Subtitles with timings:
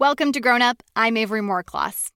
[0.00, 0.82] Welcome to Grown Up.
[0.96, 2.08] I'm Avery Moore Kloss.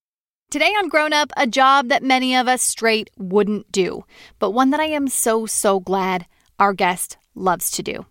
[0.51, 4.05] Today on Grown Up, a job that many of us straight wouldn't do,
[4.41, 6.27] but one that I am so, so glad
[6.59, 8.05] our guest loves to do.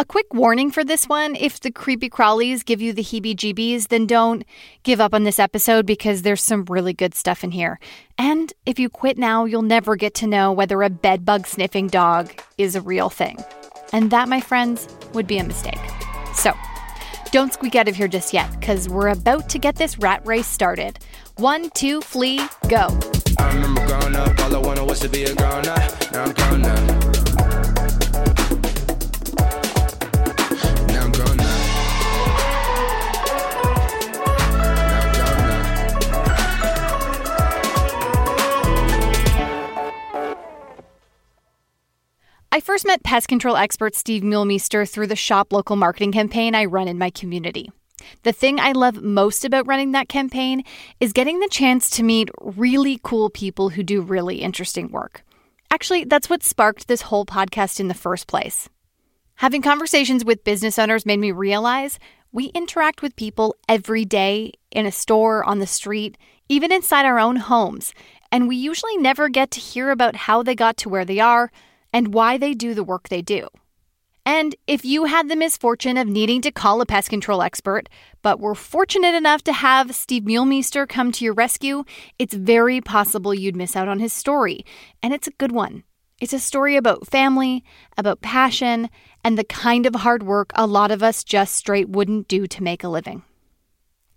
[0.00, 3.88] A quick warning for this one if the creepy crawlies give you the heebie jeebies,
[3.88, 4.44] then don't
[4.82, 7.78] give up on this episode because there's some really good stuff in here.
[8.18, 12.32] And if you quit now, you'll never get to know whether a bedbug sniffing dog
[12.58, 13.38] is a real thing.
[13.92, 15.78] And that, my friends, would be a mistake.
[16.34, 16.52] So,
[17.32, 20.46] don't squeak out of here just yet, because we're about to get this rat race
[20.46, 20.98] started.
[21.36, 22.98] One, two, flee, go.
[23.38, 26.12] I remember growing up, all I wanted was to be a grown up.
[26.12, 26.89] Now I'm grown up.
[42.52, 46.64] I first met pest control expert Steve Meulemeester through the Shop Local marketing campaign I
[46.64, 47.70] run in my community.
[48.24, 50.64] The thing I love most about running that campaign
[50.98, 55.22] is getting the chance to meet really cool people who do really interesting work.
[55.70, 58.68] Actually, that's what sparked this whole podcast in the first place.
[59.36, 62.00] Having conversations with business owners made me realize
[62.32, 67.20] we interact with people every day in a store, on the street, even inside our
[67.20, 67.94] own homes,
[68.32, 71.52] and we usually never get to hear about how they got to where they are
[71.92, 73.48] and why they do the work they do.
[74.26, 77.88] And if you had the misfortune of needing to call a pest control expert,
[78.22, 81.84] but were fortunate enough to have Steve Meulemeester come to your rescue,
[82.18, 84.64] it's very possible you'd miss out on his story.
[85.02, 85.84] And it's a good one.
[86.20, 87.64] It's a story about family,
[87.96, 88.90] about passion,
[89.24, 92.62] and the kind of hard work a lot of us just straight wouldn't do to
[92.62, 93.22] make a living.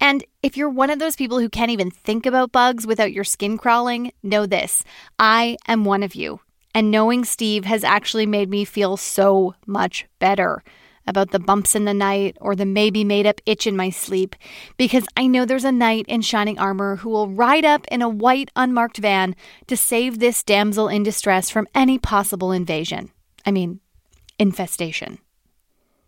[0.02, 3.24] And if you're one of those people who can't even think about bugs without your
[3.24, 4.84] skin crawling, know this
[5.18, 6.42] I am one of you.
[6.74, 10.64] And knowing Steve has actually made me feel so much better
[11.06, 14.36] about the bumps in the night or the maybe made up itch in my sleep
[14.78, 18.10] because I know there's a knight in shining armor who will ride up in a
[18.10, 19.36] white unmarked van
[19.68, 23.12] to save this damsel in distress from any possible invasion.
[23.46, 23.82] I mean,
[24.40, 25.20] infestation.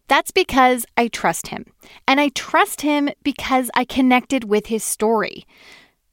[0.08, 1.66] That's because I trust him.
[2.08, 5.46] And I trust him because I connected with his story.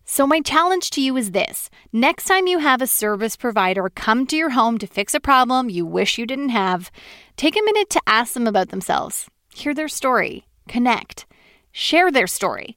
[0.05, 4.27] So, my challenge to you is this next time you have a service provider come
[4.27, 6.91] to your home to fix a problem you wish you didn't have,
[7.37, 9.29] take a minute to ask them about themselves.
[9.55, 11.27] Hear their story, connect,
[11.71, 12.77] share their story.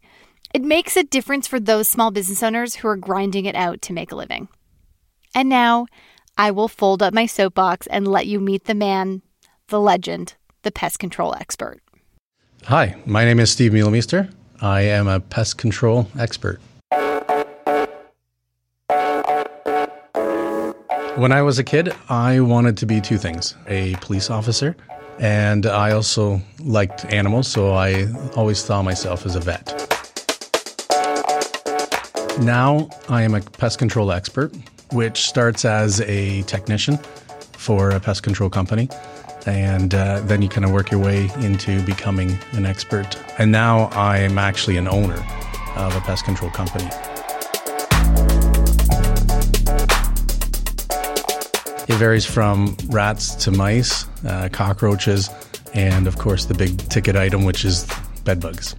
[0.53, 3.94] It makes a difference for those small business owners who are grinding it out to
[3.94, 4.47] make a living.
[5.34, 5.88] And now,
[6.38, 9.22] I will fold up my soapbox and let you meet the man,
[9.68, 11.81] the legend, the pest control expert.
[12.66, 14.31] Hi, my name is Steve Meulemeester.
[14.62, 16.62] I am a pest control expert.
[21.15, 24.75] When I was a kid, I wanted to be two things a police officer,
[25.17, 29.65] and I also liked animals, so I always saw myself as a vet.
[32.41, 34.53] Now I am a pest control expert,
[34.91, 36.97] which starts as a technician
[37.53, 38.89] for a pest control company.
[39.45, 43.17] And uh, then you kind of work your way into becoming an expert.
[43.39, 45.23] And now I'm actually an owner
[45.77, 46.89] of a pest control company.
[51.88, 55.29] It varies from rats to mice, uh, cockroaches,
[55.75, 57.88] and of course the big ticket item, which is
[58.23, 58.75] bedbugs.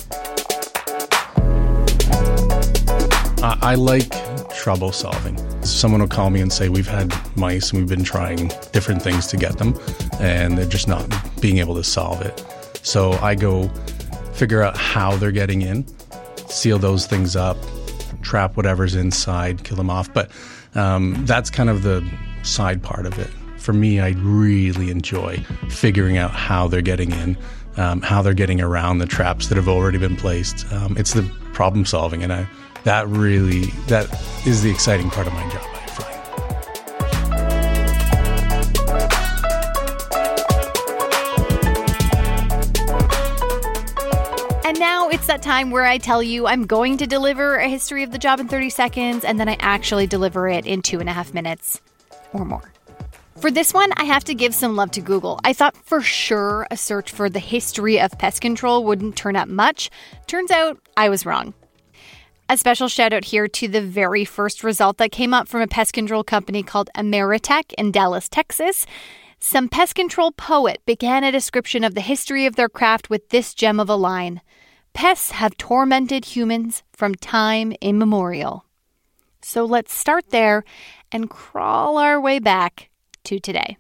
[3.43, 4.11] I, I like
[4.53, 5.37] trouble solving.
[5.63, 9.29] Someone will call me and say, We've had mice and we've been trying different things
[9.29, 9.79] to get them,
[10.19, 11.07] and they're just not
[11.41, 12.45] being able to solve it.
[12.83, 13.69] So I go
[14.33, 15.87] figure out how they're getting in,
[16.49, 17.57] seal those things up,
[18.23, 20.13] trap whatever's inside, kill them off.
[20.13, 20.33] But
[20.75, 22.05] um, that's kind of the
[22.47, 23.29] side part of it.
[23.59, 27.37] For me, I really enjoy figuring out how they're getting in,
[27.77, 30.71] um, how they're getting around the traps that have already been placed.
[30.73, 32.49] Um, it's the problem solving, and I,
[32.85, 34.07] that really that
[34.47, 35.63] is the exciting part of my job.
[35.65, 36.13] I find.
[44.65, 48.05] And now it's that time where I tell you I'm going to deliver a history
[48.05, 51.09] of the job in 30 seconds, and then I actually deliver it in two and
[51.09, 51.81] a half minutes
[52.33, 52.73] or more.
[53.39, 55.39] For this one, I have to give some love to Google.
[55.45, 59.49] I thought for sure a search for the history of pest control wouldn't turn up
[59.49, 59.91] much.
[60.27, 61.53] Turns out I was wrong.
[62.49, 65.67] A special shout out here to the very first result that came up from a
[65.67, 68.87] pest control company called Ameritech in Dallas, Texas.
[69.39, 73.53] Some pest control poet began a description of the history of their craft with this
[73.53, 74.41] gem of a line
[74.97, 78.65] Pests have tormented humans from time immemorial.
[79.43, 80.65] So let's start there
[81.13, 82.91] and crawl our way back
[83.25, 83.77] to today.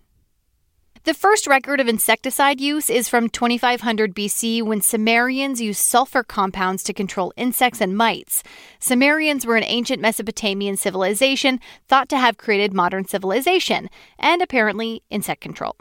[1.06, 6.82] The first record of insecticide use is from 2500 BC when Sumerians used sulfur compounds
[6.82, 8.42] to control insects and mites.
[8.80, 13.88] Sumerians were an ancient Mesopotamian civilization thought to have created modern civilization
[14.18, 15.76] and apparently insect control.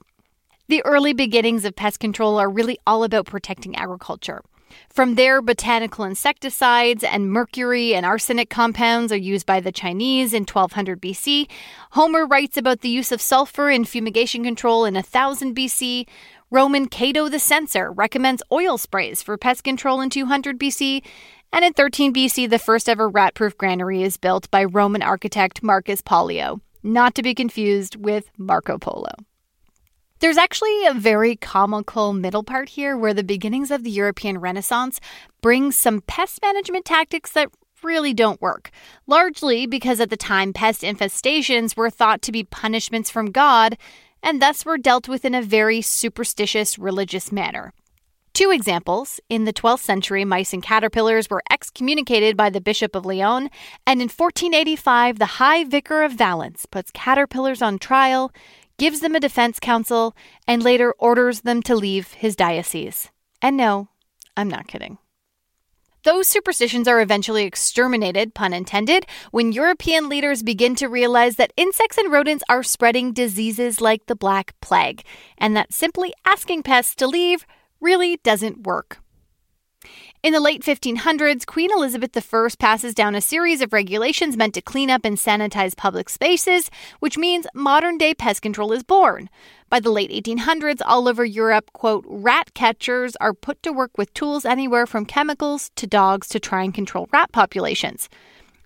[0.68, 4.44] The early beginnings of pest control are really all about protecting agriculture.
[4.90, 10.44] From there, botanical insecticides and mercury and arsenic compounds are used by the Chinese in
[10.44, 11.50] 1200 BC.
[11.92, 16.08] Homer writes about the use of sulfur in fumigation control in 1000 BC.
[16.52, 21.04] Roman Cato the Censor recommends oil sprays for pest control in 200 BC.
[21.52, 25.64] And in 13 BC, the first ever rat proof granary is built by Roman architect
[25.64, 29.14] Marcus Pollio, not to be confused with Marco Polo.
[30.20, 35.02] There's actually a very comical middle part here where the beginnings of the European Renaissance
[35.42, 37.50] bring some pest management tactics that
[37.84, 38.72] really don't work,
[39.08, 43.78] largely because at the time pest infestations were thought to be punishments from God
[44.24, 47.74] and thus were dealt with in a very superstitious religious manner.
[48.34, 49.22] Two examples.
[49.30, 53.50] In the 12th century, mice and caterpillars were excommunicated by the Bishop of Lyon,
[53.88, 58.34] and in 1485, the High Vicar of Valence puts caterpillars on trial,
[58.78, 60.16] gives them a defense counsel,
[60.48, 63.10] and later orders them to leave his diocese.
[63.42, 63.90] And no,
[64.36, 64.98] I'm not kidding.
[66.04, 71.98] Those superstitions are eventually exterminated, pun intended, when European leaders begin to realize that insects
[71.98, 75.04] and rodents are spreading diseases like the Black Plague,
[75.38, 77.48] and that simply asking pests to leave
[77.82, 79.00] really doesn't work.
[80.26, 84.62] In the late 1500s, Queen Elizabeth I passes down a series of regulations meant to
[84.62, 89.30] clean up and sanitize public spaces, which means modern day pest control is born.
[89.70, 94.16] By the late 1800s, all over Europe, quote, rat catchers are put to work with
[94.16, 98.10] tools anywhere from chemicals to dogs to try and control rat populations.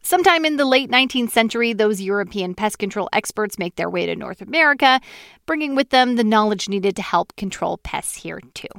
[0.02, 4.16] Sometime in the late 19th century, those European pest control experts make their way to
[4.16, 5.02] North America,
[5.46, 8.70] bringing with them the knowledge needed to help control pests here too.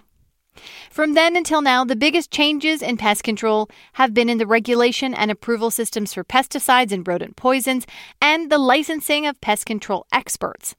[0.90, 5.14] From then until now, the biggest changes in pest control have been in the regulation
[5.14, 7.86] and approval systems for pesticides and rodent poisons,
[8.20, 10.74] and the licensing of pest control experts.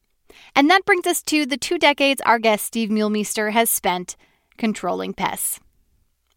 [0.56, 4.16] And that brings us to the two decades our guest Steve Meulemeester has spent
[4.57, 5.60] controlling pests.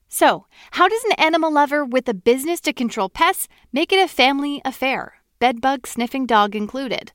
[0.09, 4.07] So, how does an animal lover with a business to control pests make it a
[4.07, 7.13] family affair, bedbug sniffing dog included?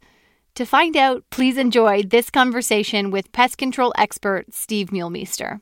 [0.55, 5.61] To find out, please enjoy this conversation with pest control expert Steve Meulemeester.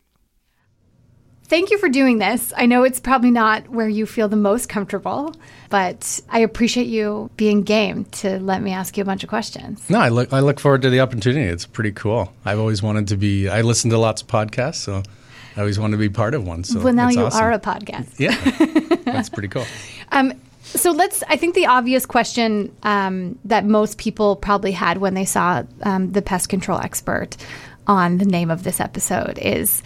[1.48, 2.52] Thank you for doing this.
[2.58, 5.34] I know it's probably not where you feel the most comfortable,
[5.70, 9.90] but I appreciate you being game to let me ask you a bunch of questions.
[9.90, 11.46] No, I look I look forward to the opportunity.
[11.46, 12.34] It's pretty cool.
[12.44, 13.48] I've always wanted to be.
[13.48, 15.04] I listen to lots of podcasts, so
[15.56, 16.66] I always wanted to be part of one.
[16.66, 17.42] So well, now you awesome.
[17.42, 18.20] are a podcast.
[18.20, 18.36] Yeah,
[19.06, 19.66] that's pretty cool.
[20.12, 20.34] Um,
[20.64, 21.24] so let's.
[21.30, 26.12] I think the obvious question um, that most people probably had when they saw um,
[26.12, 27.38] the pest control expert
[27.88, 29.82] on the name of this episode is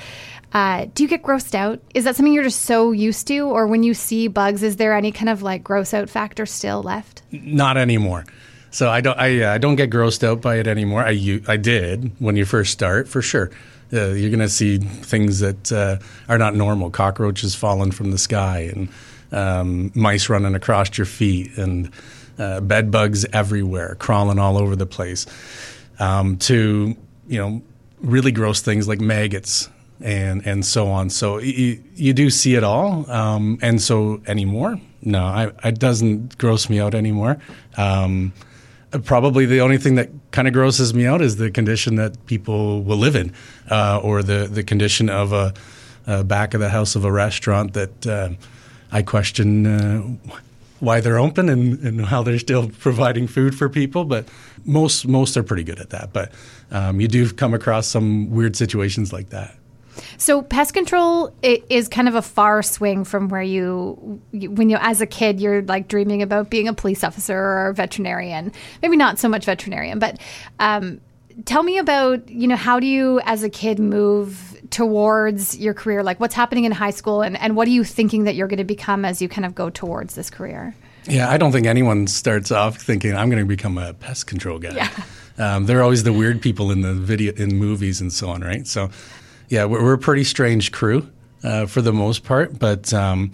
[0.54, 1.80] uh, do you get grossed out?
[1.94, 3.40] Is that something you're just so used to?
[3.42, 6.82] Or when you see bugs, is there any kind of like gross out factor still
[6.82, 7.22] left?
[7.32, 8.26] Not anymore.
[8.70, 11.04] So I don't I, uh, I don't get grossed out by it anymore.
[11.04, 13.52] I I did when you first start for sure.
[13.94, 15.98] Uh, you're going to see things that uh,
[16.30, 16.90] are not normal.
[16.90, 18.88] Cockroaches falling from the sky and
[19.34, 21.92] um, mice running across your feet and
[22.40, 25.26] uh, bed bugs everywhere, crawling all over the place.
[26.00, 26.96] Um, to
[27.28, 27.62] you know
[28.00, 29.70] really gross things like maggots
[30.04, 31.10] and and so on.
[31.10, 36.38] So you, you do see it all, um, and so anymore, no, I, it doesn't
[36.38, 37.38] gross me out anymore.
[37.78, 38.34] Um,
[39.04, 42.84] probably the only thing that kind of grosses me out is the condition that people
[42.84, 43.34] will live in,
[43.70, 45.54] uh, or the the condition of a,
[46.08, 48.30] a, back of the house of a restaurant that uh,
[48.92, 49.66] I question.
[49.66, 50.18] Uh,
[50.82, 54.28] why they're open and, and how they're still providing food for people, but
[54.66, 56.12] most most are pretty good at that.
[56.12, 56.32] But
[56.72, 59.56] um, you do come across some weird situations like that.
[60.18, 65.02] So pest control is kind of a far swing from where you, when you as
[65.02, 68.52] a kid, you're like dreaming about being a police officer or a veterinarian.
[68.82, 70.20] Maybe not so much veterinarian, but
[70.60, 71.02] um,
[71.46, 76.04] tell me about you know how do you as a kid move towards your career?
[76.04, 78.58] Like what's happening in high school, and and what are you thinking that you're going
[78.58, 80.76] to become as you kind of go towards this career?
[81.08, 84.60] Yeah, I don't think anyone starts off thinking I'm going to become a pest control
[84.60, 84.76] guy.
[84.76, 84.90] Yeah.
[85.38, 88.68] Um, they're always the weird people in the video in movies and so on, right?
[88.68, 88.92] So
[89.52, 91.08] yeah, we're, we're, a pretty strange crew
[91.44, 93.34] uh, for the most part, but um,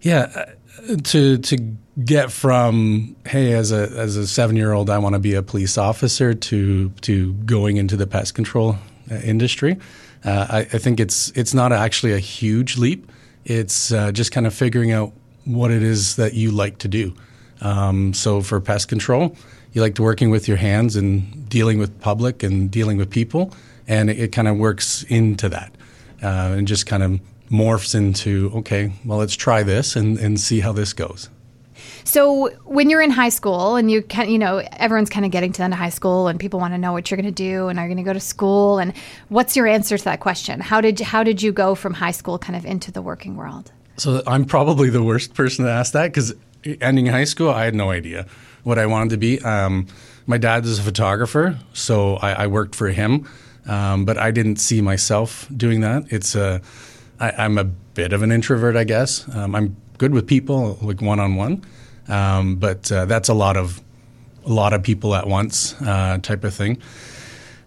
[0.00, 0.46] yeah,
[0.88, 5.14] uh, to to get from hey as a as a seven year old I want
[5.14, 8.76] to be a police officer to to going into the pest control
[9.10, 9.78] uh, industry,
[10.24, 13.10] uh, I, I, think it's it's not actually a huge leap.
[13.44, 15.12] It's uh, just kind of figuring out
[15.44, 17.14] what it is that you like to do.
[17.60, 19.36] Um, so for pest control,
[19.72, 23.52] you like working with your hands and dealing with public and dealing with people,
[23.92, 25.72] and it, it kind of works into that
[26.22, 27.20] uh, and just kind of
[27.50, 31.28] morphs into okay, well, let's try this and, and see how this goes.
[32.04, 35.52] So when you're in high school and you can, you know, everyone's kind of getting
[35.52, 37.42] to the end of high school and people want to know what you're going to
[37.50, 38.92] do and are you going to go to school and
[39.28, 40.60] what's your answer to that question?
[40.60, 43.72] How did how did you go from high school kind of into the working world?
[43.98, 46.34] So I'm probably the worst person to ask that because
[46.80, 48.26] ending high school, I had no idea
[48.62, 49.40] what I wanted to be.
[49.40, 49.86] Um,
[50.26, 53.28] my dad is a photographer, so I, I worked for him,
[53.66, 56.04] um, but I didn't see myself doing that.
[56.10, 56.60] It's a,
[57.20, 59.28] I, I'm a bit of an introvert, I guess.
[59.34, 61.64] Um, I'm good with people, like one on one,
[62.56, 63.80] but uh, that's a lot of
[64.44, 66.82] a lot of people at once uh, type of thing.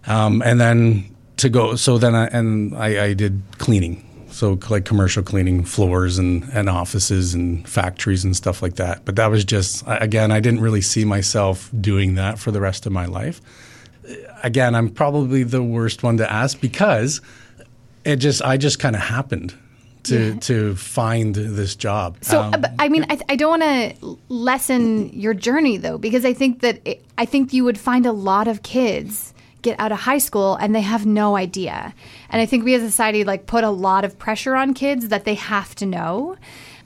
[0.08, 4.84] Um, and then to go, so then I, and I, I did cleaning so like
[4.84, 9.06] commercial cleaning floors and, and offices and factories and stuff like that.
[9.06, 12.86] But that was just again, I didn't really see myself doing that for the rest
[12.86, 13.40] of my life.
[14.44, 17.22] Again, I'm probably the worst one to ask because
[18.04, 19.56] it just I just kind of happened
[20.04, 20.40] to yeah.
[20.40, 22.18] to find this job.
[22.22, 26.34] So um, I mean, I, I don't want to lessen your journey though, because I
[26.34, 30.00] think that it, I think you would find a lot of kids get out of
[30.00, 31.94] high school and they have no idea.
[32.30, 35.10] And I think we as a society like put a lot of pressure on kids
[35.10, 36.38] that they have to know.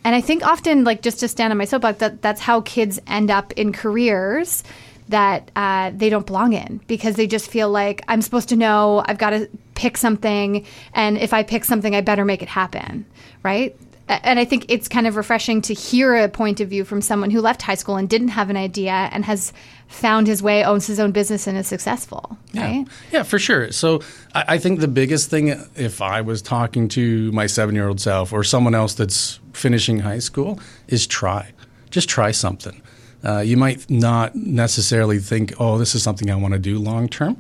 [0.06, 3.00] And I think often, like just to stand on my soapbox, that that's how kids
[3.06, 4.64] end up in careers
[5.10, 9.04] that uh, they don't belong in because they just feel like I'm supposed to know,
[9.06, 13.06] I've got to pick something, and if I pick something, I better make it happen,
[13.44, 13.76] right?
[14.10, 17.30] and I think it's kind of refreshing to hear a point of view from someone
[17.30, 19.54] who left high school and didn't have an idea and has
[19.88, 22.38] found his way, owns his own business, and is successful.
[22.56, 22.86] Right?
[23.12, 23.72] Yeah, yeah for sure.
[23.72, 24.02] So
[24.34, 28.44] I, I think the biggest thing, if I was talking to my seven-year-old self or
[28.44, 31.52] someone else that's finishing high school, is try.
[31.92, 32.82] Just try something.
[33.24, 37.10] Uh, you might not necessarily think, "Oh, this is something I want to do long
[37.10, 37.38] term,"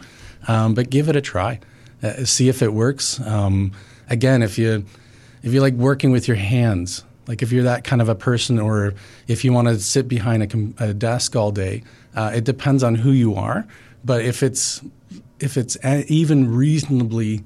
[0.47, 1.59] um, but give it a try.
[2.03, 3.19] Uh, see if it works.
[3.21, 3.71] Um,
[4.09, 4.85] again, if you
[5.43, 8.59] if you like working with your hands, like if you're that kind of a person,
[8.59, 8.93] or
[9.27, 10.43] if you want to sit behind
[10.79, 11.83] a, a desk all day,
[12.15, 13.65] uh, it depends on who you are.
[14.03, 14.81] But if it's
[15.39, 17.43] if it's even reasonably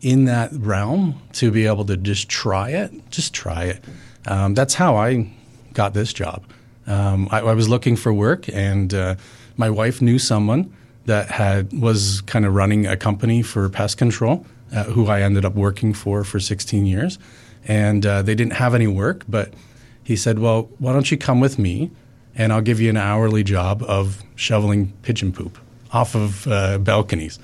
[0.00, 3.84] in that realm to be able to just try it, just try it.
[4.26, 5.30] Um, that's how I
[5.72, 6.44] got this job.
[6.86, 9.14] Um, I, I, was looking for work, and uh,
[9.56, 10.74] my wife knew someone
[11.06, 15.44] that had was kind of running a company for pest control, uh, who I ended
[15.44, 17.18] up working for for 16 years.
[17.66, 19.54] And uh, they didn't have any work, but
[20.02, 21.90] he said, Well, why don't you come with me
[22.34, 25.58] and I'll give you an hourly job of shoveling pigeon poop
[25.92, 27.38] off of uh, balconies.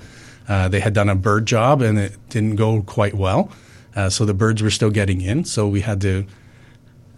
[0.47, 3.51] Uh, they had done a bird job and it didn't go quite well.
[3.95, 5.45] Uh, so the birds were still getting in.
[5.45, 6.25] So we had to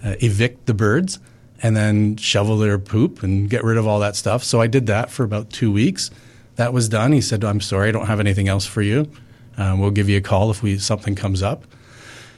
[0.03, 1.19] evict the birds
[1.61, 4.43] and then shovel their poop and get rid of all that stuff.
[4.43, 6.11] So I did that for about two weeks.
[6.55, 7.11] That was done.
[7.11, 9.09] He said, I'm sorry, I don't have anything else for you.
[9.57, 11.65] Um, we'll give you a call if we something comes up.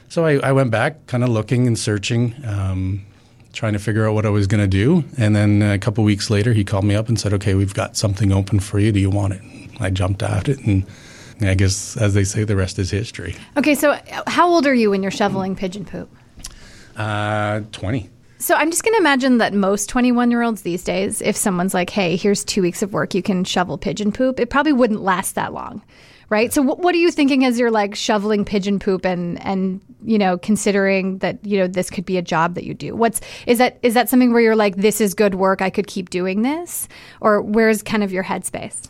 [0.08, 3.04] So I, I went back, kind of looking and searching, um,
[3.52, 5.04] trying to figure out what I was going to do.
[5.18, 7.96] And then a couple weeks later, he called me up and said, "Okay, we've got
[7.96, 8.92] something open for you.
[8.92, 9.42] Do you want it?"
[9.80, 10.86] I jumped at it, and
[11.40, 13.34] I guess, as they say, the rest is history.
[13.56, 16.14] Okay, so how old are you when you're shoveling pigeon poop?
[16.96, 18.10] Uh, twenty.
[18.44, 21.72] So I'm just going to imagine that most 21 year olds these days, if someone's
[21.72, 25.00] like, "Hey, here's two weeks of work, you can shovel pigeon poop," it probably wouldn't
[25.00, 25.82] last that long
[26.30, 26.52] right?
[26.52, 30.36] So what, are you thinking as you're like shoveling pigeon poop and and you know
[30.36, 32.94] considering that you know this could be a job that you do?
[32.94, 35.86] What's is that is that something where you're like this is good work, I could
[35.86, 36.86] keep doing this,
[37.22, 38.88] or where's kind of your headspace?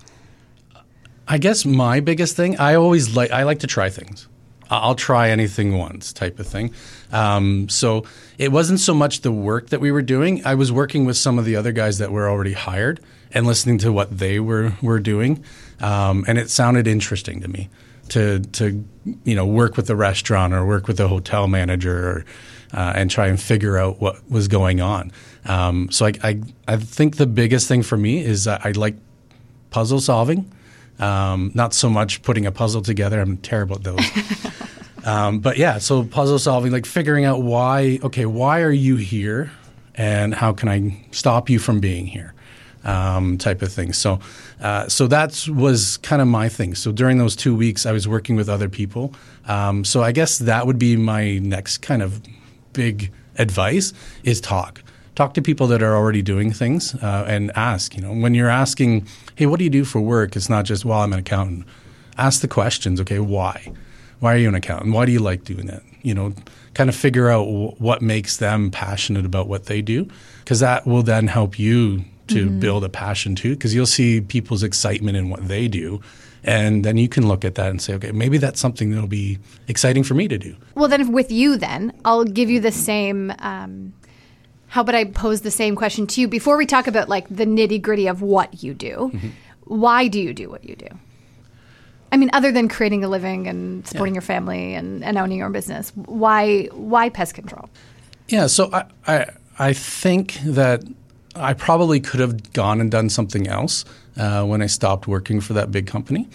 [1.28, 4.26] I guess my biggest thing, I always like I like to try things.
[4.70, 6.72] I'll try anything once type of thing.
[7.12, 8.04] Um, so
[8.38, 10.44] it wasn't so much the work that we were doing.
[10.44, 13.00] I was working with some of the other guys that were already hired
[13.32, 15.44] and listening to what they were were doing,
[15.80, 17.68] um, and it sounded interesting to me
[18.08, 18.84] to to
[19.24, 22.24] you know work with the restaurant or work with the hotel manager or,
[22.72, 25.12] uh, and try and figure out what was going on.
[25.46, 28.96] Um, so I, I, I think the biggest thing for me is I like
[29.70, 30.50] puzzle solving.
[30.98, 33.20] Um, not so much putting a puzzle together.
[33.20, 34.00] I'm terrible at those.
[35.04, 37.98] um, but yeah, so puzzle solving, like figuring out why.
[38.02, 39.50] Okay, why are you here,
[39.94, 42.34] and how can I stop you from being here?
[42.84, 43.92] um, type of thing.
[43.92, 44.20] So,
[44.60, 46.74] uh, so that was kind of my thing.
[46.74, 49.14] So during those two weeks, I was working with other people.
[49.46, 52.20] Um, so I guess that would be my next kind of
[52.72, 54.82] big advice is talk.
[55.14, 57.94] Talk to people that are already doing things uh, and ask.
[57.94, 59.06] You know, when you're asking,
[59.36, 61.66] "Hey, what do you do for work?" It's not just, "Well, I'm an accountant."
[62.18, 63.00] Ask the questions.
[63.00, 63.72] Okay, why?
[64.20, 64.94] Why are you an accountant?
[64.94, 65.82] Why do you like doing that?
[66.04, 66.34] you know,
[66.74, 70.06] kind of figure out w- what makes them passionate about what they do,
[70.40, 72.60] because that will then help you to mm-hmm.
[72.60, 76.00] build a passion too, because you'll see people's excitement in what they do.
[76.44, 79.38] And then you can look at that and say, okay, maybe that's something that'll be
[79.66, 80.54] exciting for me to do.
[80.74, 83.32] Well, then with you, then I'll give you the same.
[83.38, 83.94] Um,
[84.74, 87.46] how about I pose the same question to you before we talk about like the
[87.46, 89.12] nitty gritty of what you do?
[89.14, 89.28] Mm-hmm.
[89.66, 90.88] Why do you do what you do?
[92.10, 94.16] I mean, other than creating a living and supporting yeah.
[94.16, 97.70] your family and, and owning your own business, why why pest control?
[98.26, 99.26] Yeah, so I, I,
[99.60, 100.82] I think that
[101.36, 103.84] I probably could have gone and done something else
[104.16, 106.28] uh, when I stopped working for that big company,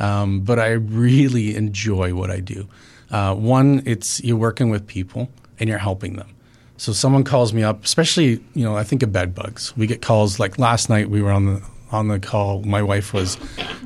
[0.00, 2.66] um, but I really enjoy what I do.
[3.12, 6.33] Uh, one, it's you're working with people and you're helping them.
[6.76, 9.76] So someone calls me up, especially you know I think of bed bugs.
[9.76, 11.08] We get calls like last night.
[11.08, 11.62] We were on the
[11.92, 12.62] on the call.
[12.62, 13.38] My wife was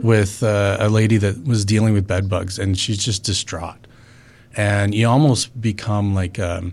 [0.02, 3.86] with uh, a lady that was dealing with bed bugs, and she's just distraught.
[4.56, 6.72] And you almost become like um,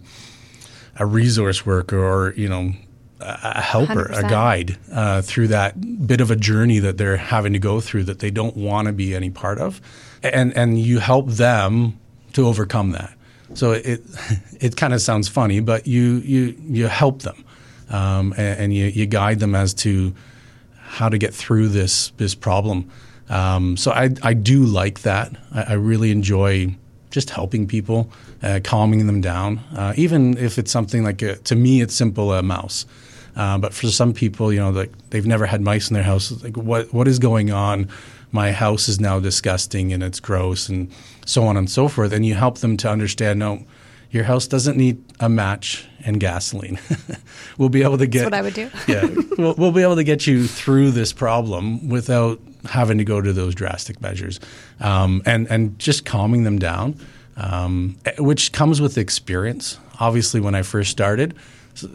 [0.97, 2.71] a resource worker, or you know,
[3.19, 4.17] a helper, 100%.
[4.25, 8.05] a guide uh, through that bit of a journey that they're having to go through
[8.05, 9.81] that they don't want to be any part of,
[10.23, 11.99] and and you help them
[12.33, 13.14] to overcome that.
[13.53, 14.01] So it
[14.59, 17.43] it kind of sounds funny, but you you you help them,
[17.89, 20.13] um, and, and you, you guide them as to
[20.77, 22.89] how to get through this this problem.
[23.29, 25.35] Um, so I I do like that.
[25.53, 26.75] I, I really enjoy
[27.11, 28.09] just helping people,
[28.43, 29.59] uh, calming them down.
[29.75, 32.85] Uh, even if it's something like a, to me, it's simple a mouse.
[33.35, 36.31] Uh, but for some people, you know, like they've never had mice in their house.
[36.43, 37.89] Like, what what is going on?
[38.35, 40.91] My house is now disgusting and it's gross and
[41.25, 42.11] so on and so forth.
[42.11, 43.39] And you help them to understand.
[43.39, 43.65] No,
[44.11, 46.77] your house doesn't need a match and gasoline.
[47.57, 48.69] we'll be able to get That's what I would do.
[48.89, 53.21] yeah, we'll, we'll be able to get you through this problem without having to go
[53.21, 54.41] to those drastic measures,
[54.81, 56.99] um, and and just calming them down,
[57.37, 59.79] um, which comes with experience.
[60.01, 61.35] Obviously, when I first started,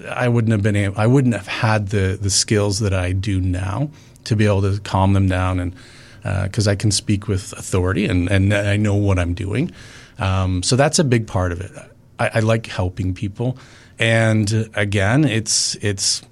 [0.09, 3.43] I wouldn't have been able, I wouldn't have had the the skills that I do
[3.43, 3.91] now
[4.25, 5.75] to be able to calm them down and
[6.23, 9.73] because uh, I can speak with authority and, and I know what I'm doing.
[10.19, 11.73] Um, so that's a big part of it.
[12.19, 13.57] I, I like helping people,
[13.99, 16.23] and again, it's it's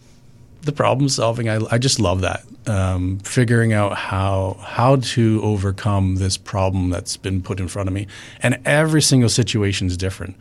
[0.63, 1.49] the problem solving.
[1.49, 2.45] I, I just love that.
[2.67, 7.95] Um, figuring out how how to overcome this problem that's been put in front of
[7.95, 8.07] me,
[8.43, 10.37] and every single situation is different.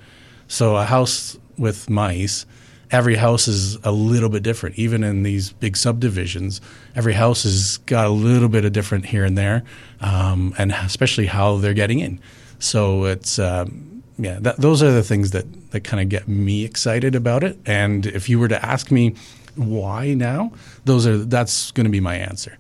[0.50, 2.46] So a house with mice,
[2.92, 4.78] every house is a little bit different.
[4.78, 6.62] Even in these big subdivisions,
[6.96, 9.64] every house has got a little bit of different here and there,
[10.02, 12.20] um, and especially how they're getting in.
[12.60, 16.66] So it's um, yeah, that, those are the things that, that kind of get me
[16.66, 17.58] excited about it.
[17.66, 19.16] And if you were to ask me
[19.56, 20.52] why now,
[20.86, 22.58] those are that's going to be my answer.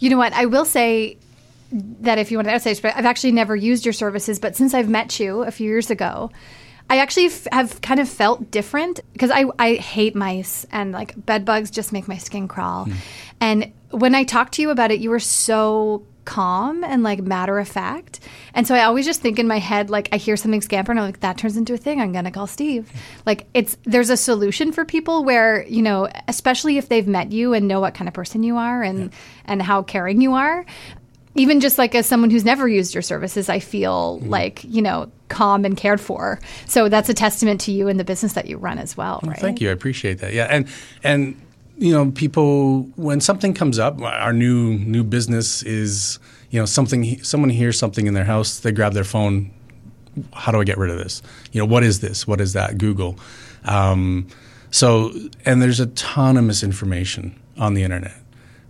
[0.00, 0.32] You know what?
[0.32, 1.16] I will say
[1.72, 4.88] that if you want to say, I've actually never used your services, but since I've
[4.88, 6.30] met you a few years ago,
[6.90, 11.14] I actually f- have kind of felt different because I, I hate mice and like
[11.24, 12.86] bed bugs just make my skin crawl.
[12.86, 12.94] Mm.
[13.40, 17.58] And when I talked to you about it, you were so calm and like matter
[17.58, 18.20] of fact.
[18.54, 20.98] And so I always just think in my head, like I hear something scamper and
[20.98, 22.00] I'm like, that turns into a thing.
[22.00, 22.90] I'm gonna call Steve.
[23.26, 27.54] Like it's there's a solution for people where, you know, especially if they've met you
[27.54, 29.18] and know what kind of person you are and yeah.
[29.46, 30.64] and how caring you are.
[31.36, 34.82] Even just like as someone who's never used your services, I feel mm like, you
[34.82, 36.38] know, calm and cared for.
[36.66, 39.32] So that's a testament to you and the business that you run as well, well
[39.32, 39.40] right?
[39.40, 39.68] Thank you.
[39.68, 40.32] I appreciate that.
[40.32, 40.46] Yeah.
[40.48, 40.68] And
[41.02, 41.40] and
[41.76, 46.18] you know, people when something comes up, our new new business is
[46.50, 47.22] you know something.
[47.22, 49.50] Someone hears something in their house, they grab their phone.
[50.32, 51.20] How do I get rid of this?
[51.50, 52.26] You know, what is this?
[52.26, 52.78] What is that?
[52.78, 53.18] Google.
[53.64, 54.28] Um,
[54.70, 55.12] so,
[55.44, 58.14] and there's a ton of misinformation on the internet.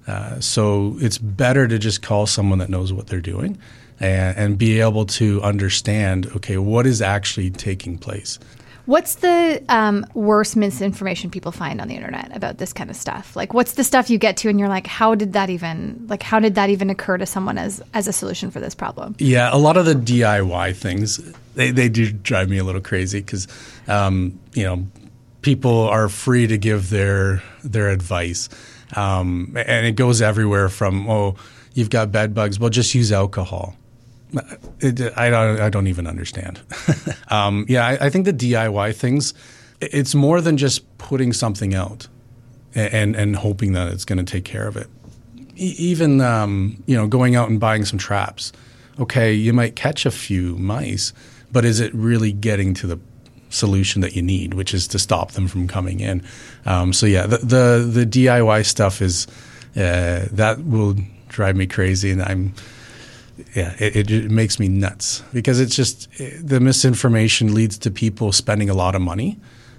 [0.07, 3.59] Uh, so it's better to just call someone that knows what they're doing
[4.01, 6.27] and, and be able to understand.
[6.37, 8.39] Okay, what is actually taking place?
[8.87, 13.35] What's the um, worst misinformation people find on the internet about this kind of stuff?
[13.35, 16.23] Like, what's the stuff you get to, and you're like, how did that even like
[16.23, 19.17] how did that even occur to someone as as a solution for this problem?
[19.19, 21.19] Yeah, a lot of the DIY things
[21.55, 23.49] they they do drive me a little crazy because
[23.89, 24.87] um, you know
[25.41, 28.51] people are free to give their their advice,
[28.97, 31.37] um, and it goes everywhere from oh
[31.73, 33.75] you've got bed bugs, well just use alcohol
[34.81, 36.61] it, I, don't, I don't even understand.
[37.29, 39.35] um, yeah, I, I, think the DIY things,
[39.81, 42.09] it's more than just putting something out
[42.75, 44.89] and, and hoping that it's going to take care of it.
[45.57, 48.53] E- even, um, you know, going out and buying some traps.
[48.99, 51.13] Okay, you might catch a few mice,
[51.51, 52.99] but is it really getting to the
[53.51, 56.23] solution that you need, which is to stop them from coming in?
[56.67, 59.27] Um, so yeah, the, the, the DIY stuff is
[59.77, 60.97] uh, that will
[61.29, 62.55] drive me crazy, and I'm
[63.55, 66.09] yeah, it, it, it makes me nuts because it's just
[66.41, 69.39] the misinformation leads to people spending a lot of money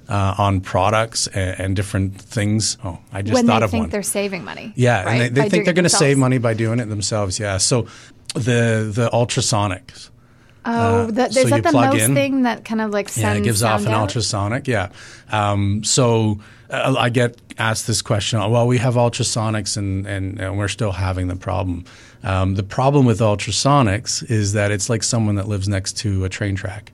[0.10, 2.78] uh, on products and, and, different things.
[2.84, 3.80] Oh, I just when thought of one.
[3.80, 4.74] They think they're saving money.
[4.76, 5.12] Yeah, right?
[5.12, 7.40] and they, they think they're going to save money by doing it themselves.
[7.40, 7.88] Yeah, so
[8.34, 10.10] the the ultrasonics.
[10.68, 12.16] Oh, Uh, that, so is you that the mouse in.
[12.16, 14.02] thing that kind of like sends Yeah, it gives off an out?
[14.02, 14.68] ultrasonic.
[14.68, 14.90] Yeah.
[15.32, 16.40] Um, so
[16.70, 18.40] uh, I get asked this question.
[18.40, 21.86] Well, we have ultrasonics, and, and, and we're still having the problem.
[22.24, 26.30] Um, the problem with ultrasonics is that it's like someone that lives next to a
[26.30, 26.92] train track.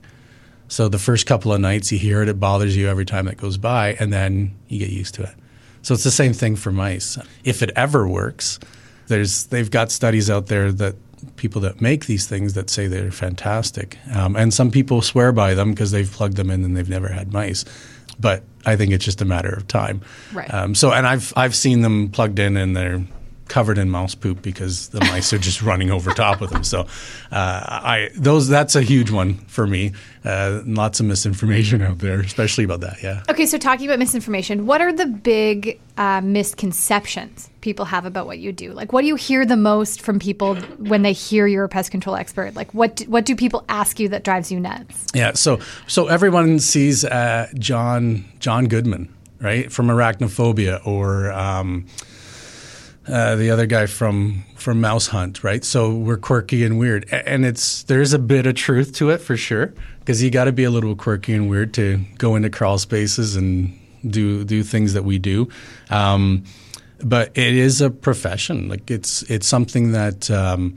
[0.68, 3.36] So the first couple of nights you hear it, it bothers you every time it
[3.36, 5.34] goes by, and then you get used to it.
[5.82, 7.18] So it's the same thing for mice.
[7.44, 8.58] If it ever works,
[9.08, 10.94] there's they've got studies out there that
[11.36, 15.54] people that make these things that say they're fantastic, um, and some people swear by
[15.54, 17.64] them because they've plugged them in and they've never had mice.
[18.22, 20.00] But I think it's just a matter of time.
[20.32, 20.52] Right.
[20.52, 23.02] Um, so, and I've I've seen them plugged in and they're
[23.48, 26.64] covered in mouse poop because the mice are just running over top of them.
[26.64, 26.86] So, uh,
[27.32, 29.92] I those that's a huge one for me.
[30.24, 33.02] Uh, lots of misinformation out there, especially about that.
[33.02, 33.22] Yeah.
[33.28, 38.38] Okay, so talking about misinformation, what are the big uh, misconceptions people have about what
[38.38, 38.72] you do?
[38.72, 41.90] Like, what do you hear the most from people when they hear you're a pest
[41.90, 42.54] control expert?
[42.54, 45.06] Like, what do, what do people ask you that drives you nuts?
[45.14, 49.08] Yeah, so so everyone sees uh, John John Goodman,
[49.40, 51.86] right, from Arachnophobia, or um,
[53.08, 55.64] uh, the other guy from from Mouse Hunt, right?
[55.64, 59.36] So we're quirky and weird, and it's there's a bit of truth to it for
[59.36, 62.78] sure, because you got to be a little quirky and weird to go into crawl
[62.78, 65.48] spaces and do do things that we do.
[65.90, 66.44] Um,
[67.02, 68.68] but it is a profession.
[68.68, 70.76] Like it's it's something that um,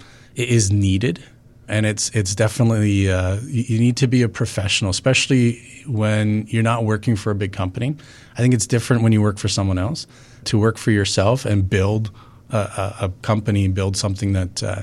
[0.71, 1.23] needed,
[1.67, 6.63] and it's it's definitely uh, you, you need to be a professional, especially when you're
[6.63, 7.95] not working for a big company.
[8.33, 10.07] I think it's different when you work for someone else.
[10.45, 12.11] To work for yourself and build
[12.51, 14.63] a, a, a company, build something that.
[14.63, 14.81] Uh,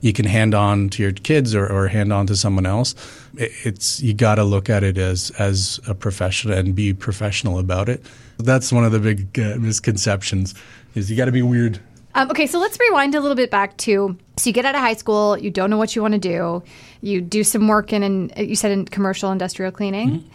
[0.00, 2.94] you can hand on to your kids or, or hand on to someone else.
[3.34, 7.88] It's you got to look at it as as a professional and be professional about
[7.88, 8.04] it.
[8.38, 10.54] That's one of the big uh, misconceptions
[10.94, 11.80] is you got to be weird.
[12.14, 14.80] Um, okay, so let's rewind a little bit back to so you get out of
[14.80, 16.62] high school, you don't know what you want to do,
[17.00, 20.28] you do some work in, in you said in commercial industrial cleaning,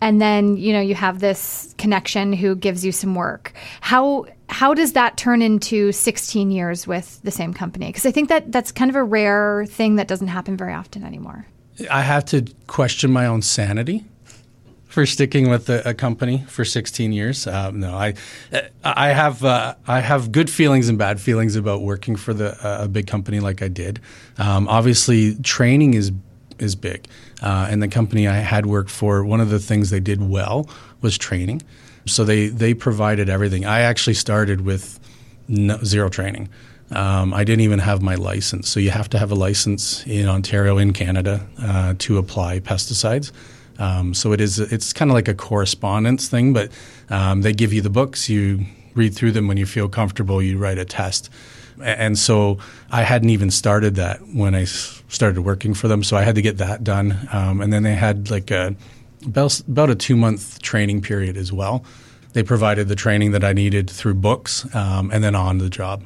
[0.00, 3.52] and then you know you have this connection who gives you some work.
[3.80, 7.86] How how does that turn into 16 years with the same company?
[7.86, 11.04] Because I think that that's kind of a rare thing that doesn't happen very often
[11.04, 11.46] anymore.
[11.90, 14.04] I have to question my own sanity
[14.96, 17.46] for sticking with a, a company for 16 years.
[17.46, 18.14] Um, no, I
[18.82, 22.84] I have uh, I have good feelings and bad feelings about working for the uh,
[22.84, 24.00] a big company like I did.
[24.38, 26.12] Um, obviously, training is
[26.58, 27.06] is big,
[27.42, 30.68] uh, and the company I had worked for, one of the things they did well
[31.00, 31.62] was training.
[32.06, 33.64] So they they provided everything.
[33.64, 35.00] I actually started with
[35.48, 36.48] no, zero training.
[36.92, 38.68] Um, I didn't even have my license.
[38.68, 43.32] So you have to have a license in Ontario, in Canada, uh, to apply pesticides.
[43.78, 44.58] Um, so it is.
[44.58, 46.70] It's kind of like a correspondence thing, but
[47.10, 48.28] um, they give you the books.
[48.28, 50.40] You read through them when you feel comfortable.
[50.40, 51.28] You write a test,
[51.82, 52.58] and so
[52.90, 56.02] I hadn't even started that when I started working for them.
[56.02, 58.74] So I had to get that done, um, and then they had like a
[59.24, 61.84] about a two month training period as well.
[62.32, 66.04] They provided the training that I needed through books, um, and then on the job.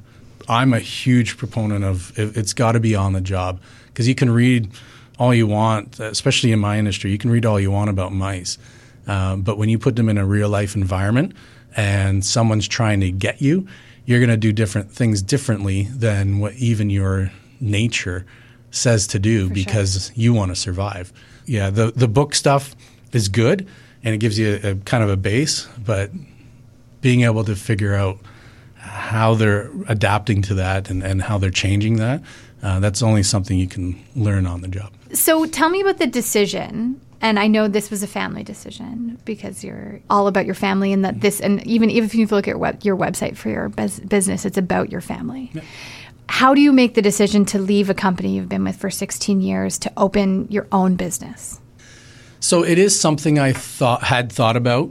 [0.48, 4.14] I'm a huge proponent of it, it's got to be on the job because you
[4.14, 4.70] can read
[5.18, 7.10] all you want, especially in my industry.
[7.10, 8.58] You can read all you want about mice,
[9.06, 11.34] um, but when you put them in a real life environment
[11.76, 13.68] and someone's trying to get you,
[14.04, 18.26] you're going to do different things differently than what even your nature
[18.70, 21.12] says to do because you want to survive.
[21.46, 22.76] Yeah, the the book stuff
[23.12, 23.66] is good
[24.02, 26.10] and it gives you a, a kind of a base, but
[27.00, 28.18] being able to figure out
[28.76, 32.22] how they're adapting to that and, and how they're changing that,
[32.62, 34.92] uh, that's only something you can learn on the job.
[35.12, 37.00] So tell me about the decision.
[37.22, 41.04] And I know this was a family decision because you're all about your family, and
[41.04, 44.00] that this, and even even if you look at web, your website for your bus-
[44.00, 45.52] business, it's about your family.
[46.28, 49.40] How do you make the decision to leave a company you've been with for 16
[49.40, 51.60] years to open your own business?
[52.38, 54.90] So it is something I thought had thought about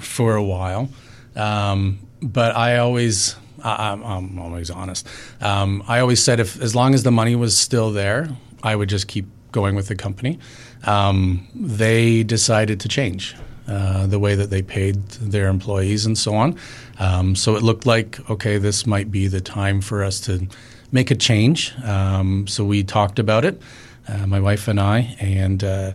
[0.00, 0.88] for a while,
[1.36, 5.06] um, but I always I, I'm, I'm always honest.
[5.40, 8.28] Um, I always said if as long as the money was still there,
[8.62, 10.38] I would just keep going with the company.
[10.84, 13.34] Um, they decided to change.
[13.66, 14.96] Uh, the way that they paid
[15.32, 16.54] their employees and so on.
[16.98, 20.46] Um, so it looked like, okay, this might be the time for us to
[20.92, 21.72] make a change.
[21.82, 23.62] Um, so we talked about it,
[24.06, 25.92] uh, my wife and I, and uh,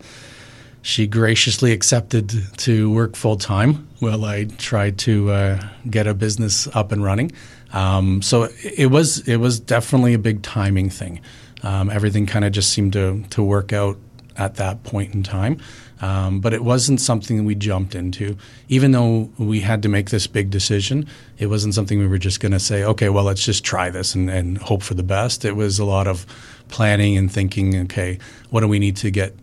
[0.81, 6.67] she graciously accepted to work full time while I tried to uh, get a business
[6.73, 7.31] up and running.
[7.71, 11.21] Um, so it was it was definitely a big timing thing.
[11.63, 13.97] Um, everything kind of just seemed to to work out
[14.37, 15.59] at that point in time.
[16.01, 18.37] Um, but it wasn't something we jumped into.
[18.69, 21.05] Even though we had to make this big decision,
[21.37, 24.15] it wasn't something we were just going to say, okay, well, let's just try this
[24.15, 25.43] and, and hope for the best.
[25.43, 26.25] It was a lot of
[26.69, 28.17] planning and thinking, okay,
[28.49, 29.35] what do we need to get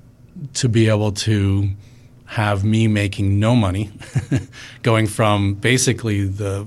[0.55, 1.69] to be able to
[2.25, 3.91] have me making no money,
[4.83, 6.67] going from basically the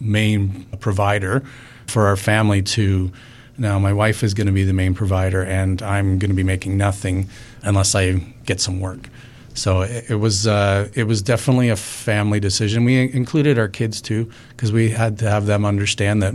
[0.00, 1.42] main provider
[1.86, 3.10] for our family to
[3.58, 6.42] now my wife is going to be the main provider and I'm going to be
[6.44, 7.28] making nothing
[7.62, 9.08] unless I get some work.
[9.54, 12.84] So it, it was uh, it was definitely a family decision.
[12.84, 16.34] We included our kids too because we had to have them understand that.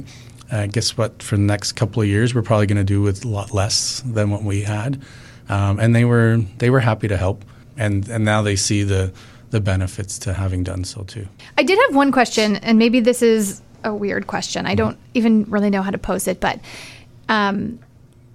[0.51, 1.23] Uh, guess what?
[1.23, 4.01] For the next couple of years, we're probably going to do with a lot less
[4.05, 5.01] than what we had,
[5.49, 7.43] um, and they were they were happy to help,
[7.77, 9.11] and and now they see the
[9.49, 11.27] the benefits to having done so too.
[11.57, 14.65] I did have one question, and maybe this is a weird question.
[14.65, 16.59] I don't even really know how to pose it, but
[17.29, 17.79] um,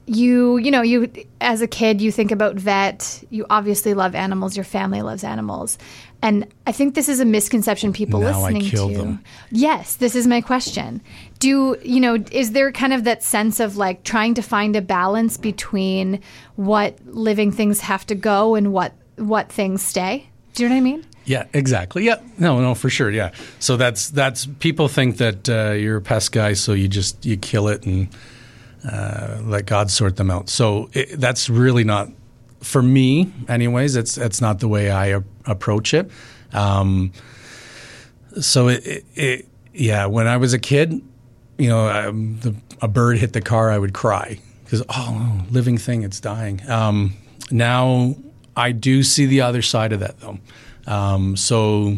[0.06, 4.56] you you know you as a kid you think about vet you obviously love animals
[4.56, 5.76] your family loves animals
[6.22, 9.24] and i think this is a misconception people Now I listening kill to them.
[9.50, 11.02] yes this is my question
[11.40, 14.80] do you know is there kind of that sense of like trying to find a
[14.80, 16.22] balance between
[16.56, 20.78] what living things have to go and what what things stay do you know what
[20.78, 22.06] i mean Yeah, exactly.
[22.06, 23.10] Yeah, no, no, for sure.
[23.10, 23.32] Yeah.
[23.58, 27.36] So that's that's people think that uh, you're a pest guy, so you just you
[27.36, 28.08] kill it and
[28.84, 30.48] uh, let God sort them out.
[30.48, 32.08] So it, that's really not
[32.60, 33.96] for me, anyways.
[33.96, 36.10] It's it's not the way I approach it.
[36.52, 37.12] Um,
[38.40, 41.00] so it, it, it, yeah, when I was a kid,
[41.58, 45.78] you know, um, the, a bird hit the car, I would cry because oh, living
[45.78, 46.60] thing, it's dying.
[46.68, 47.14] Um,
[47.50, 48.16] now
[48.56, 50.38] I do see the other side of that though.
[50.86, 51.96] Um, so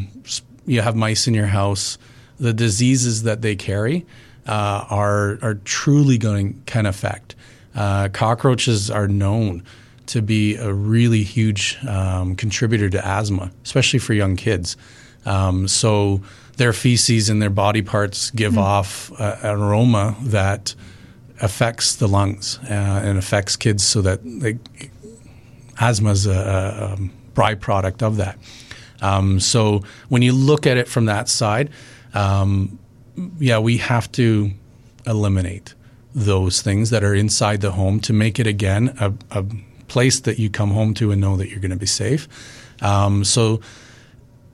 [0.66, 1.98] you have mice in your house,
[2.38, 4.06] the diseases that they carry
[4.50, 7.36] uh, are are truly going can affect.
[7.74, 9.62] Uh, cockroaches are known
[10.06, 14.76] to be a really huge um, contributor to asthma, especially for young kids.
[15.24, 16.20] Um, so
[16.56, 20.74] their feces and their body parts give off uh, an aroma that
[21.40, 24.58] affects the lungs uh, and affects kids so that they,
[25.80, 28.36] asthma is a, a, um, byproduct of that.
[29.00, 31.70] Um, so when you look at it from that side,
[32.14, 32.79] um,
[33.38, 34.50] yeah, we have to
[35.06, 35.74] eliminate
[36.14, 39.44] those things that are inside the home to make it again a, a
[39.88, 42.28] place that you come home to and know that you're going to be safe.
[42.83, 43.61] Um, so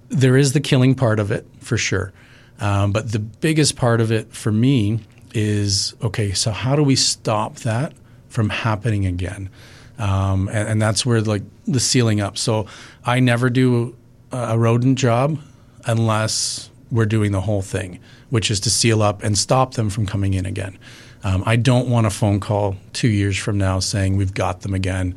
[0.08, 2.12] there is the killing part of it for sure.
[2.60, 5.00] Um, but the biggest part of it for me
[5.34, 7.92] is okay, so how do we stop that
[8.28, 9.50] from happening again?
[9.98, 12.38] Um, and, and that's where like the sealing up.
[12.38, 12.66] So
[13.04, 13.96] I never do
[14.32, 15.38] a, a rodent job
[15.84, 20.06] unless we're doing the whole thing, which is to seal up and stop them from
[20.06, 20.78] coming in again.
[21.24, 24.74] Um, I don't want a phone call two years from now saying we've got them
[24.74, 25.14] again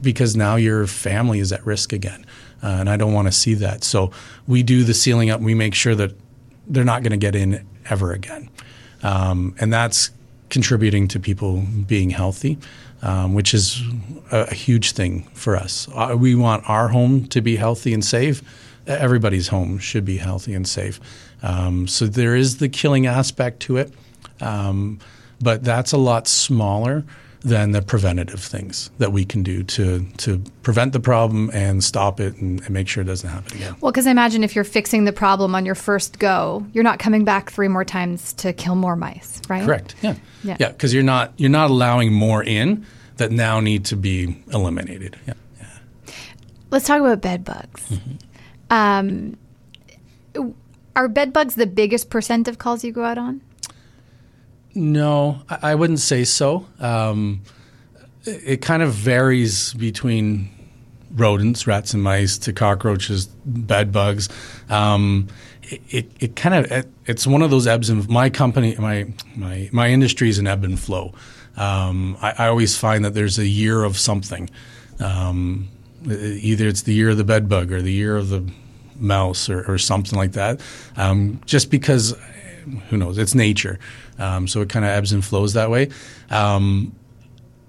[0.00, 2.24] because now your family is at risk again.
[2.62, 3.84] Uh, and I don't want to see that.
[3.84, 4.10] So
[4.46, 5.40] we do the sealing up.
[5.40, 6.12] We make sure that
[6.66, 8.48] they're not going to get in ever again.
[9.02, 10.10] Um, and that's
[10.48, 12.58] contributing to people being healthy,
[13.02, 13.82] um, which is
[14.30, 15.88] a, a huge thing for us.
[15.94, 18.42] Uh, we want our home to be healthy and safe.
[18.86, 21.00] Everybody's home should be healthy and safe.
[21.42, 23.92] Um, so there is the killing aspect to it,
[24.40, 24.98] um,
[25.40, 27.04] but that's a lot smaller
[27.40, 32.18] than the preventative things that we can do to to prevent the problem and stop
[32.18, 33.76] it and, and make sure it doesn't happen again.
[33.82, 36.98] well because i imagine if you're fixing the problem on your first go you're not
[36.98, 39.94] coming back three more times to kill more mice right Correct.
[40.00, 40.14] Yeah.
[40.42, 40.56] Yeah.
[40.58, 40.68] Yeah.
[40.70, 42.86] Because you're not you're not allowing more in
[43.18, 45.18] that now need to be eliminated.
[45.26, 45.34] Yeah.
[46.70, 47.92] Let's talk about bed bugs.
[48.70, 49.36] Um,
[50.96, 53.40] are bed bugs the biggest percent of calls you go out on?
[54.74, 56.66] No, I, wouldn't say so.
[56.80, 57.42] Um,
[58.24, 60.50] it, it kind of varies between
[61.12, 64.28] rodents, rats and mice, to cockroaches, bed bugs.
[64.68, 65.28] Um,
[65.62, 69.12] it, it, it kind of it, it's one of those ebbs and my company my
[69.34, 71.14] my my industry is an ebb and flow.
[71.56, 74.50] Um, I, I always find that there's a year of something.
[74.98, 75.68] Um,
[76.06, 78.50] either it's the year of the bed bug or the year of the
[79.04, 80.60] mouse or, or something like that.
[80.96, 82.16] Um, just because,
[82.88, 83.18] who knows?
[83.18, 83.78] It's nature,
[84.18, 85.90] um, so it kind of ebbs and flows that way.
[86.30, 86.94] Um,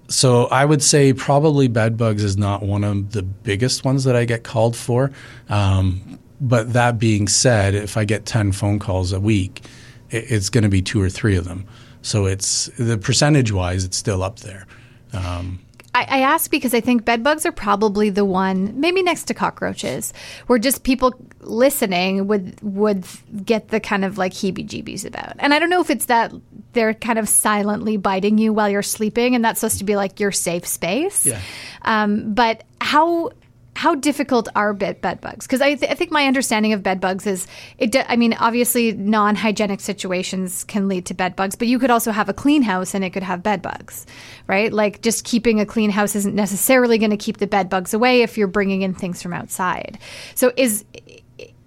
[0.08, 4.16] so I would say probably bed bugs is not one of the biggest ones that
[4.16, 5.12] I get called for.
[5.48, 9.62] Um, but that being said, if I get ten phone calls a week,
[10.10, 11.66] it, it's going to be two or three of them.
[12.02, 14.66] So it's the percentage wise, it's still up there.
[15.12, 15.58] Um,
[15.96, 19.34] I, I ask because I think bed bugs are probably the one, maybe next to
[19.34, 20.12] cockroaches,
[20.46, 23.06] where just people listening would would
[23.44, 25.36] get the kind of like heebie-jeebies about.
[25.38, 26.32] And I don't know if it's that
[26.74, 30.20] they're kind of silently biting you while you're sleeping, and that's supposed to be like
[30.20, 31.24] your safe space.
[31.24, 31.40] Yeah.
[31.82, 33.30] Um, but how
[33.76, 35.46] how difficult are bed, bed bugs?
[35.46, 37.46] Because I, th- I think my understanding of bed bugs is
[37.78, 37.92] it.
[37.92, 41.90] De- I mean, obviously, non hygienic situations can lead to bed bugs, but you could
[41.90, 44.06] also have a clean house and it could have bed bugs,
[44.46, 44.72] right?
[44.72, 48.22] Like just keeping a clean house isn't necessarily going to keep the bed bugs away
[48.22, 49.98] if you're bringing in things from outside.
[50.34, 50.84] So is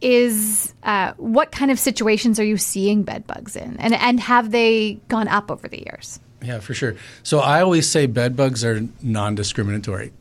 [0.01, 4.49] is uh, what kind of situations are you seeing bed bugs in, and and have
[4.49, 6.19] they gone up over the years?
[6.41, 6.95] Yeah, for sure.
[7.21, 10.13] So I always say bed bugs are non-discriminatory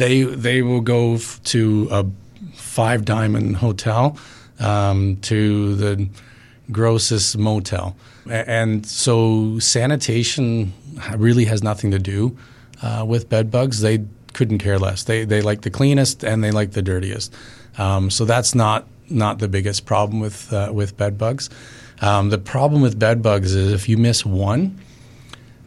[0.00, 2.06] they they will go f- to a
[2.54, 4.16] five diamond hotel
[4.58, 6.08] um, to the
[6.72, 7.96] grossest motel,
[8.28, 10.72] and so sanitation
[11.16, 12.36] really has nothing to do
[12.82, 13.80] uh, with bed bugs.
[13.80, 15.04] They couldn't care less.
[15.04, 17.34] They they like the cleanest and they like the dirtiest.
[17.78, 21.50] Um, so that's not not the biggest problem with uh, with bed bugs.
[22.00, 24.80] Um, the problem with bed bugs is if you miss one,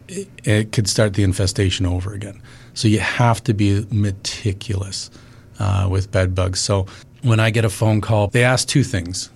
[0.08, 2.42] it, it could start the infestation over again.
[2.74, 5.10] So you have to be meticulous
[5.58, 6.60] uh, with bed bugs.
[6.60, 6.86] So
[7.22, 9.30] when I get a phone call, they ask two things.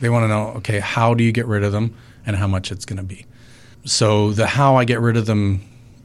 [0.00, 1.94] They want to know, okay, how do you get rid of them
[2.26, 3.24] and how much it's going to be.
[3.84, 5.62] So the how I get rid of them,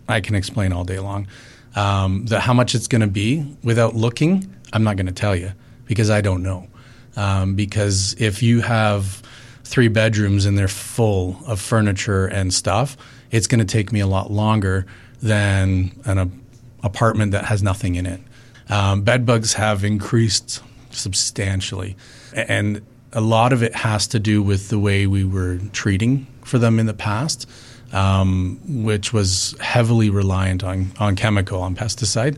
[0.08, 1.28] I can explain all day long.
[1.76, 5.36] Um, the how much it's going to be without looking, I'm not going to tell
[5.36, 5.52] you
[5.86, 6.68] because I don't know.
[7.16, 9.22] Um, because if you have
[9.64, 12.98] three bedrooms and they're full of furniture and stuff,
[13.32, 14.86] it's going to take me a lot longer
[15.22, 16.41] than an,
[16.84, 18.22] apartment that has nothing in it.
[18.70, 21.96] Um, bed bugs have increased substantially,
[22.34, 22.82] and
[23.14, 26.80] a lot of it has to do with the way we were treating for them
[26.80, 27.50] in the past,
[27.92, 32.38] um, which was heavily reliant on, on chemical, on pesticide.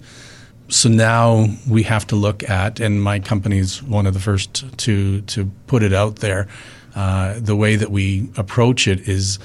[0.70, 4.78] So now we have to look at, and my company is one of the first
[4.80, 6.48] to to put it out there.
[6.96, 9.40] Uh, the way that we approach it is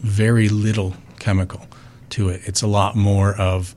[0.00, 1.66] very little chemical
[2.10, 2.42] to it.
[2.44, 3.74] It's a lot more of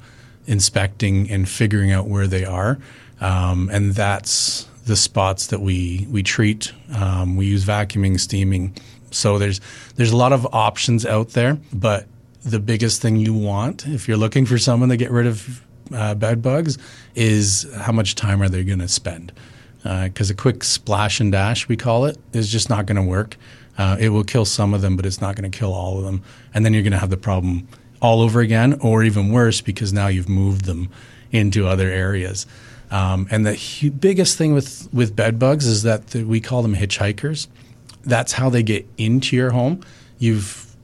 [0.47, 2.77] inspecting and figuring out where they are.
[3.21, 6.73] Um, and that's the spots that we we treat.
[6.95, 8.75] Um, we use vacuuming, steaming.
[9.12, 9.62] So there's
[9.95, 12.06] there's a lot of options out there, but
[12.43, 16.15] the biggest thing you want if you're looking for someone to get rid of uh,
[16.15, 16.77] bed bugs
[17.15, 19.32] is how much time are they going to spend?
[19.84, 23.01] Because uh, a quick splash and dash, we call it, is just not going to
[23.01, 23.38] work.
[23.77, 26.06] Uh, it will kill some of them, but it's not going to kill all of
[26.06, 26.23] them.
[26.53, 27.67] And then you're going to have the problem
[28.04, 30.89] all over again, or even worse, because now you've moved them
[31.32, 32.46] into other areas.
[32.92, 36.62] Um, and the hu- biggest thing with, with bed bugs is that the, we call
[36.62, 37.48] them hitchhikers.
[38.04, 39.82] That's how they get into your home.
[40.20, 40.76] You've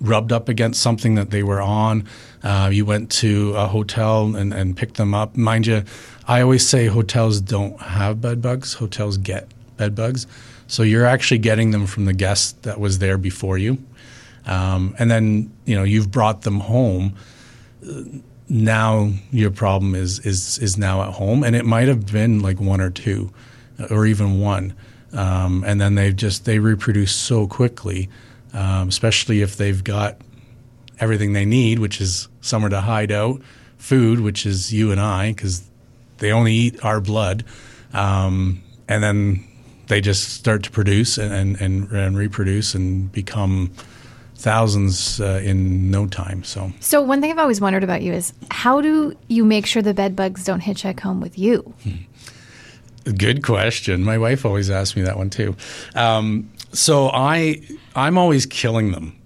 [0.00, 2.08] rubbed up against something that they were on.
[2.42, 5.36] Uh, you went to a hotel and, and picked them up.
[5.36, 5.84] Mind you,
[6.26, 10.26] I always say hotels don't have bed bugs, hotels get bed bugs.
[10.68, 13.78] So you're actually getting them from the guest that was there before you.
[14.46, 17.14] Um, and then you know you've brought them home.
[18.48, 22.60] Now your problem is is is now at home, and it might have been like
[22.60, 23.30] one or two,
[23.90, 24.74] or even one,
[25.12, 28.08] um, and then they just they reproduce so quickly,
[28.54, 30.20] um, especially if they've got
[31.00, 33.40] everything they need, which is somewhere to hide out,
[33.76, 35.68] food, which is you and I, because
[36.18, 37.44] they only eat our blood,
[37.92, 39.44] um, and then
[39.88, 43.72] they just start to produce and, and, and reproduce and become
[44.38, 46.44] thousands uh, in no time.
[46.44, 49.82] So, so one thing I've always wondered about you is how do you make sure
[49.82, 51.74] the bed bugs don't hitchhike home with you?
[51.82, 53.12] Hmm.
[53.16, 54.04] Good question.
[54.04, 55.56] My wife always asks me that one too.
[55.94, 57.62] Um, so I
[57.96, 59.18] I'm always killing them.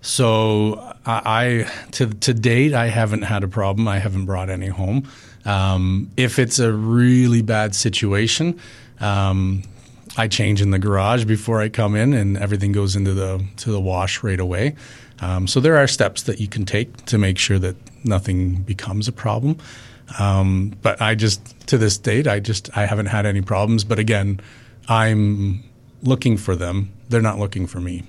[0.00, 3.86] So I, I, to to date I haven't had a problem.
[3.88, 5.08] I haven't brought any home.
[5.44, 8.58] Um, if it's a really bad situation.
[9.00, 9.62] Um,
[10.16, 13.70] I change in the garage before I come in, and everything goes into the to
[13.70, 14.74] the wash right away.
[15.20, 19.08] Um, so there are steps that you can take to make sure that nothing becomes
[19.08, 19.58] a problem.
[20.18, 23.84] Um, but I just to this date, I just I haven't had any problems.
[23.84, 24.40] But again,
[24.88, 25.64] I'm
[26.02, 28.04] looking for them; they're not looking for me.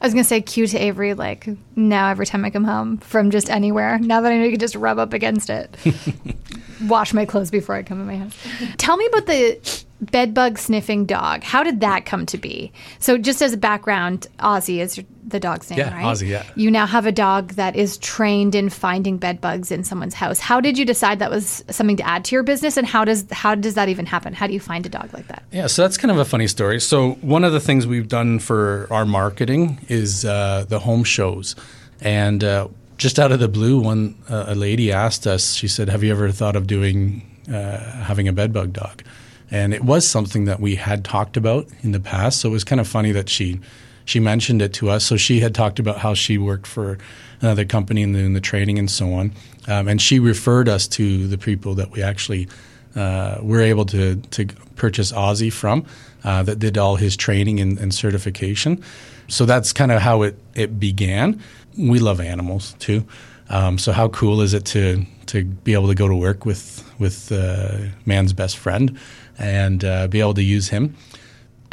[0.00, 3.30] I was gonna say cue to Avery, like now every time I come home from
[3.30, 5.76] just anywhere, now that I know you can just rub up against it.
[6.82, 8.36] Wash my clothes before I come in my house.
[8.76, 11.42] Tell me about the bedbug sniffing dog.
[11.42, 12.72] How did that come to be?
[12.98, 16.04] So, just as a background, Ozzy is the dog's name, yeah, right?
[16.04, 16.44] Ozzy, yeah.
[16.54, 20.38] You now have a dog that is trained in finding bedbugs in someone's house.
[20.38, 23.26] How did you decide that was something to add to your business, and how does
[23.30, 24.34] how does that even happen?
[24.34, 25.42] How do you find a dog like that?
[25.50, 26.80] Yeah, so that's kind of a funny story.
[26.80, 31.56] So, one of the things we've done for our marketing is uh, the home shows,
[32.00, 32.68] and uh,
[32.98, 35.54] just out of the blue, one uh, a lady asked us.
[35.54, 39.02] She said, "Have you ever thought of doing uh, having a bedbug dog?"
[39.50, 42.40] And it was something that we had talked about in the past.
[42.40, 43.60] So it was kind of funny that she
[44.04, 45.04] she mentioned it to us.
[45.04, 46.96] So she had talked about how she worked for
[47.40, 49.32] another company in the, in the training and so on,
[49.66, 52.48] um, and she referred us to the people that we actually
[52.94, 55.84] uh, were able to to purchase Ozzy from
[56.24, 58.82] uh, that did all his training and, and certification.
[59.28, 61.42] So that's kind of how it it began.
[61.76, 63.04] We love animals too.
[63.48, 66.82] Um, so how cool is it to to be able to go to work with
[66.98, 68.98] with uh, man's best friend
[69.38, 70.96] and uh, be able to use him?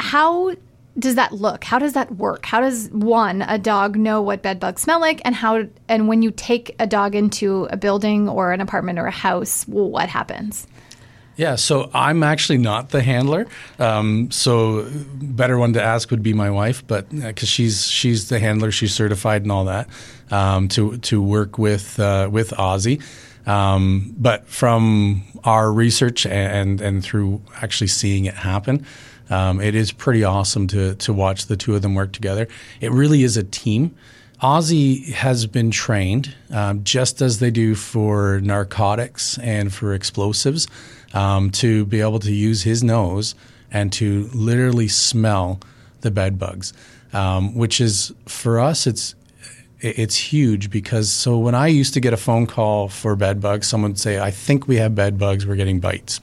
[0.00, 0.54] How
[0.98, 1.64] does that look?
[1.64, 2.46] How does that work?
[2.46, 6.22] How does one a dog know what bed bugs smell like, and how and when
[6.22, 10.66] you take a dog into a building or an apartment or a house, what happens?
[11.36, 13.48] Yeah, so I'm actually not the handler.
[13.80, 18.28] Um, so better one to ask would be my wife, but because uh, she's she's
[18.28, 19.88] the handler, she's certified and all that
[20.30, 23.02] um, to to work with uh, with Ozzy.
[23.46, 28.86] Um, but from our research and and through actually seeing it happen,
[29.30, 32.48] um, it is pretty awesome to to watch the two of them work together.
[32.80, 33.94] It really is a team.
[34.42, 40.66] Ozzy has been trained um, just as they do for narcotics and for explosives
[41.14, 43.34] um, to be able to use his nose
[43.70, 45.60] and to literally smell
[46.02, 46.74] the bed bugs,
[47.12, 49.14] um, which is for us it's
[49.84, 53.66] it's huge because so when I used to get a phone call for bed bugs,
[53.66, 55.46] someone would say, "I think we have bed bugs.
[55.46, 56.20] We're getting bites."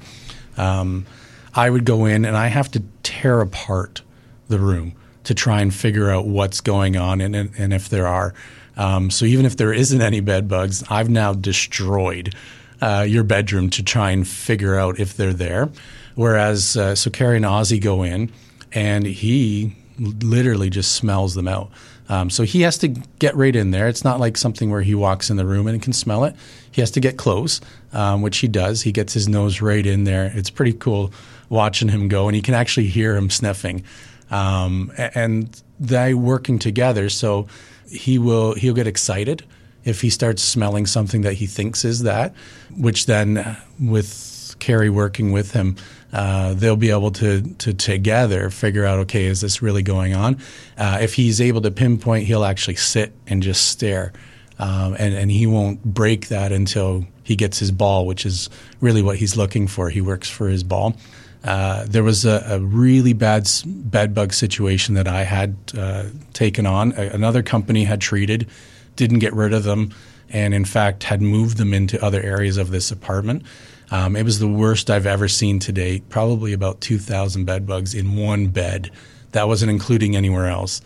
[0.58, 1.06] Um,
[1.54, 4.02] I would go in and I have to tear apart
[4.48, 4.94] the room
[5.24, 8.34] to try and figure out what's going on and, and, and if there are.
[8.78, 12.34] Um, so even if there isn't any bed bugs, I've now destroyed
[12.82, 15.70] uh, your bedroom to try and figure out if they're there.
[16.16, 18.32] Whereas, uh, so Carrie and Ozzy go in,
[18.74, 21.70] and he literally just smells them out.
[22.12, 23.88] Um, so he has to get right in there.
[23.88, 26.36] It's not like something where he walks in the room and can smell it.
[26.70, 27.62] He has to get close,
[27.94, 28.82] um, which he does.
[28.82, 30.30] He gets his nose right in there.
[30.36, 31.14] It's pretty cool
[31.48, 33.86] watching him go, and you can actually hear him sniffing.
[34.30, 37.08] Um, and they working together.
[37.08, 37.48] So
[37.90, 39.46] he will he'll get excited
[39.86, 42.36] if he starts smelling something that he thinks is that,
[42.76, 45.78] which then with Carrie working with him,
[46.14, 50.38] uh, they'll be able to to together figure out okay is this really going on
[50.78, 54.12] uh, if he's able to pinpoint he'll actually sit and just stare
[54.60, 58.50] um, and, and he won't break that until he gets his ball which is
[58.80, 60.96] really what he's looking for he works for his ball
[61.44, 66.68] uh, there was a, a, really bad bed bug situation that I had uh, taken
[66.68, 66.92] on.
[66.92, 68.48] A, another company had treated
[68.96, 69.92] didn't get rid of them,
[70.30, 73.44] and in fact had moved them into other areas of this apartment.
[73.92, 76.10] Um, it was the worst I've ever seen to date.
[76.10, 78.90] Probably about 2,000 bed bugs in one bed.
[79.34, 80.82] That wasn't including anywhere else.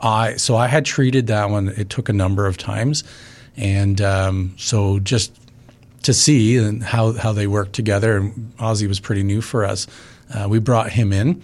[0.00, 1.68] I so I had treated that one.
[1.68, 3.04] It took a number of times,
[3.56, 5.32] and um, so just
[6.02, 8.18] to see and how how they work together.
[8.18, 9.86] And Ozzy was pretty new for us.
[10.32, 11.42] Uh, we brought him in,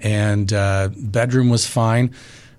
[0.00, 2.14] and uh, bedroom was fine,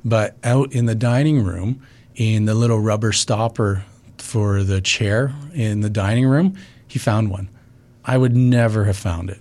[0.06, 1.82] but out in the dining room,
[2.16, 3.84] in the little rubber stopper
[4.18, 6.56] for the chair in the dining room,
[6.88, 7.50] he found one.
[8.06, 9.40] I would never have found it.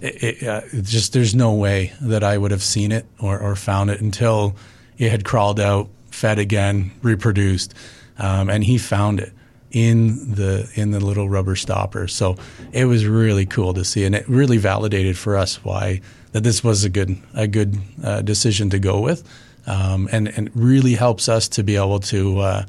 [0.00, 3.56] It, it, uh, just there's no way that I would have seen it or, or,
[3.56, 4.54] found it until
[4.98, 7.72] it had crawled out, fed again, reproduced,
[8.18, 9.32] um, and he found it
[9.70, 12.08] in the in the little rubber stopper.
[12.08, 12.36] So
[12.72, 16.62] it was really cool to see, and it really validated for us why that this
[16.62, 19.26] was a good a good uh, decision to go with
[19.66, 22.64] um, and and really helps us to be able to uh,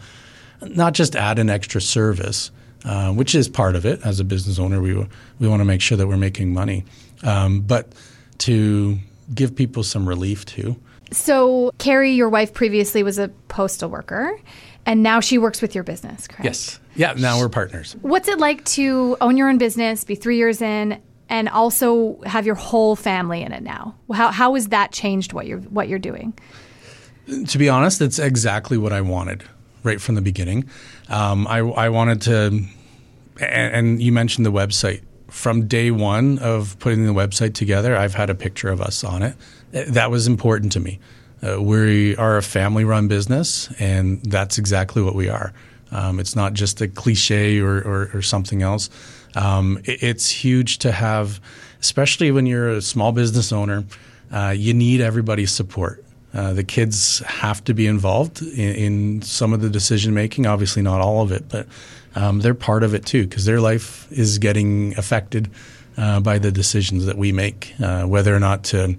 [0.61, 2.51] not just add an extra service,
[2.87, 3.99] uh, which is part of it.
[4.05, 4.93] As a business owner, we
[5.39, 6.85] we want to make sure that we're making money,
[7.23, 7.91] um, but
[8.39, 8.97] to
[9.33, 10.77] give people some relief too.
[11.11, 14.39] So, Carrie, your wife previously was a postal worker,
[14.85, 16.45] and now she works with your business, correct?
[16.45, 16.79] Yes.
[16.95, 17.13] Yeah.
[17.17, 17.95] Now we're partners.
[18.01, 22.45] What's it like to own your own business, be three years in, and also have
[22.45, 23.95] your whole family in it now?
[24.13, 26.33] How how has that changed what you're what you're doing?
[27.47, 29.43] To be honest, it's exactly what I wanted
[29.83, 30.69] right from the beginning.
[31.09, 32.63] Um, I, I, wanted to,
[33.41, 35.01] and, and, you mentioned the website.
[35.29, 39.23] From day one of putting the website together, I've had a picture of us on
[39.23, 39.35] it.
[39.71, 40.99] That was important to me.
[41.45, 45.53] Uh, we are a family run business, and that's exactly what we are.
[45.91, 48.89] Um, it's not just a cliche or, or, or something else.
[49.35, 51.39] Um, it, it's huge to have,
[51.81, 53.85] especially when you're a small business owner,
[54.31, 56.03] uh, you need everybody's support.
[56.33, 60.45] Uh, the kids have to be involved in, in, some of the decision making.
[60.45, 61.67] Obviously, not all of it, but
[62.17, 65.49] um, they're part of it too because their life is getting affected
[65.97, 68.95] uh, by the decisions that we make, uh, whether or not to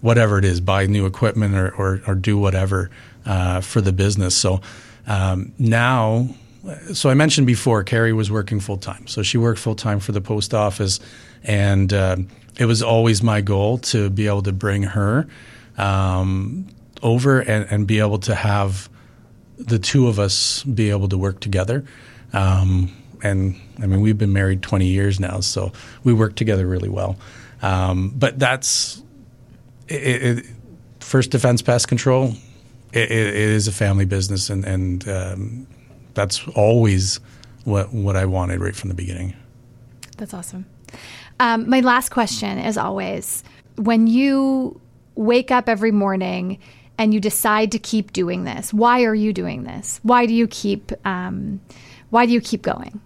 [0.00, 2.90] whatever it is, buy new equipment or, or, or do whatever
[3.26, 4.36] uh, for the business.
[4.36, 4.60] So
[5.06, 6.28] um, now
[6.92, 9.06] so I mentioned before, Carrie was working full time.
[9.06, 11.00] So she worked full time for the post office,
[11.42, 12.16] and uh,
[12.58, 15.26] it was always my goal to be able to bring her
[15.76, 16.66] um,
[17.02, 18.88] over and, and, be able to have
[19.58, 21.84] the two of us be able to work together.
[22.34, 25.72] Um, and I mean, we've been married 20 years now, so
[26.04, 27.16] we work together really well.
[27.62, 29.02] Um, but that's
[29.88, 30.46] it, it,
[31.00, 32.34] First Defence Pest Control.
[32.92, 35.66] it, it is a family business, and, and um,
[36.14, 37.20] that's always
[37.64, 39.34] what what I wanted right from the beginning.
[40.18, 40.66] That's awesome.
[41.40, 43.42] Um, my last question, as always,
[43.76, 44.80] when you
[45.16, 46.58] wake up every morning
[46.98, 49.98] and you decide to keep doing this, why are you doing this?
[50.02, 51.60] Why do you keep um,
[52.14, 53.00] Why do you keep going?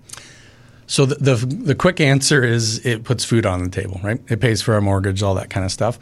[0.86, 4.20] So the, the, the quick answer is it puts food on the table, right?
[4.28, 5.98] It pays for our mortgage, all that kind of stuff.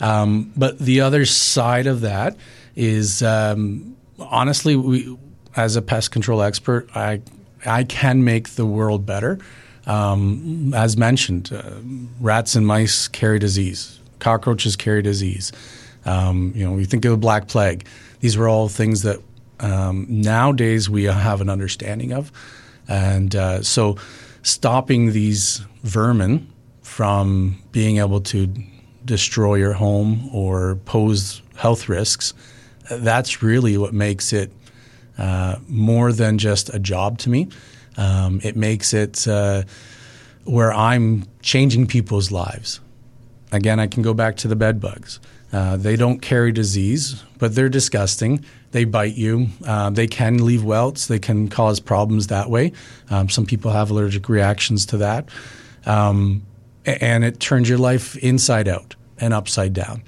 [0.00, 2.36] Um, but the other side of that
[2.74, 5.16] is um, honestly, we
[5.54, 7.22] as a pest control expert, I
[7.64, 9.38] I can make the world better.
[9.86, 11.62] Um, as mentioned, uh,
[12.20, 14.00] rats and mice carry disease.
[14.18, 15.52] Cockroaches carry disease.
[16.04, 17.86] Um, you know, we think of the Black Plague.
[18.18, 19.20] These were all things that
[19.60, 22.32] um, nowadays we have an understanding of,
[22.88, 23.96] and uh, so
[24.42, 26.50] stopping these vermin
[26.82, 28.52] from being able to
[29.04, 32.34] destroy your home or pose health risks.
[32.90, 34.52] That's really what makes it
[35.18, 37.48] uh, more than just a job to me.
[37.96, 39.64] Um, it makes it uh,
[40.44, 42.80] where I'm changing people's lives.
[43.50, 45.20] Again, I can go back to the bed bugs.
[45.52, 48.44] Uh, they don't carry disease, but they're disgusting.
[48.72, 49.48] They bite you.
[49.66, 51.06] Uh, they can leave welts.
[51.06, 52.72] They can cause problems that way.
[53.10, 55.28] Um, some people have allergic reactions to that.
[55.86, 56.42] Um,
[56.84, 60.02] and it turns your life inside out and upside down.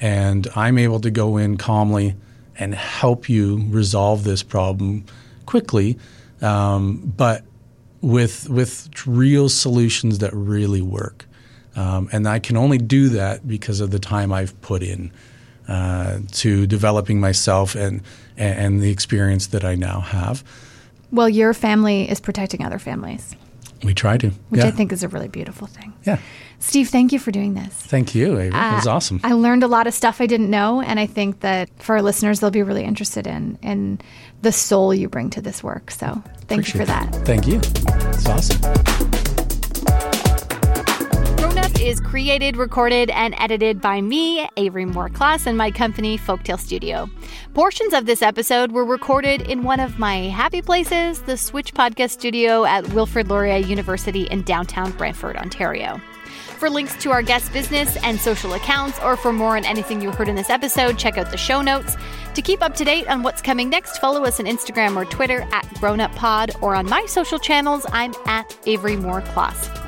[0.00, 2.14] And I'm able to go in calmly
[2.58, 5.04] and help you resolve this problem
[5.46, 5.98] quickly,
[6.40, 7.44] um, but
[8.00, 11.26] with with real solutions that really work.
[11.76, 15.10] Um, and I can only do that because of the time I've put in
[15.68, 18.02] uh, to developing myself and
[18.36, 20.42] and the experience that I now have.
[21.12, 23.36] Well, your family is protecting other families.
[23.84, 24.66] We try to, which yeah.
[24.66, 25.92] I think is a really beautiful thing.
[26.04, 26.18] Yeah.
[26.58, 27.74] Steve, thank you for doing this.
[27.74, 28.36] Thank you.
[28.36, 29.20] It uh, was awesome.
[29.22, 32.02] I learned a lot of stuff I didn't know, and I think that for our
[32.02, 34.00] listeners, they'll be really interested in in
[34.42, 35.90] the soul you bring to this work.
[35.90, 37.14] So, thank Appreciate you for that.
[37.26, 37.58] Thank you.
[37.58, 38.93] It's awesome
[41.84, 47.10] is created, recorded, and edited by me, Avery Moore Kloss, and my company, Folktale Studio.
[47.52, 52.10] Portions of this episode were recorded in one of my happy places, the Switch Podcast
[52.10, 56.00] Studio at Wilfrid Laurier University in downtown Brantford, Ontario.
[56.58, 60.10] For links to our guest business and social accounts, or for more on anything you
[60.10, 61.96] heard in this episode, check out the show notes.
[62.32, 65.42] To keep up to date on what's coming next, follow us on Instagram or Twitter
[65.52, 69.83] at GrownUpPod, or on my social channels, I'm at Avery Moore Kloss.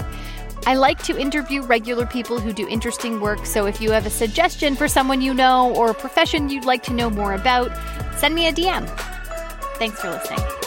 [0.67, 4.11] I like to interview regular people who do interesting work, so if you have a
[4.11, 7.71] suggestion for someone you know or a profession you'd like to know more about,
[8.19, 8.85] send me a DM.
[9.79, 10.66] Thanks for listening.